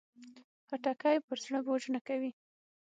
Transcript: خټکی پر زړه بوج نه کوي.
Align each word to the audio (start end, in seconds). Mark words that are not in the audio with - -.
خټکی 0.67 1.17
پر 1.25 1.37
زړه 1.43 1.59
بوج 1.65 1.83
نه 1.93 1.99
کوي. 2.07 2.31